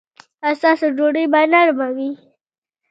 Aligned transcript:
ایا 0.45 0.57
ستاسو 0.59 0.85
ډوډۍ 0.97 1.25
به 1.31 1.39
نرمه 1.51 1.87
وي؟ 1.95 2.09